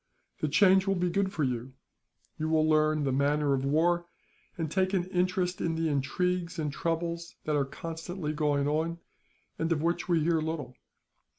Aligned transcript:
The 0.39 0.47
change 0.47 0.87
will 0.87 0.95
be 0.95 1.11
good 1.11 1.31
for 1.31 1.43
you. 1.43 1.73
You 2.39 2.49
will 2.49 2.67
learn 2.67 3.03
the 3.03 3.11
manner 3.11 3.53
of 3.53 3.63
war, 3.63 4.07
and 4.57 4.71
take 4.71 4.95
an 4.95 5.03
interest 5.11 5.61
in 5.61 5.75
the 5.75 5.89
intrigues 5.89 6.57
and 6.57 6.73
troubles 6.73 7.35
that 7.43 7.55
are 7.55 7.65
constantly 7.65 8.33
going 8.33 8.67
on, 8.67 8.97
and 9.59 9.71
of 9.71 9.83
which 9.83 10.09
we 10.09 10.21
hear 10.23 10.41
little. 10.41 10.75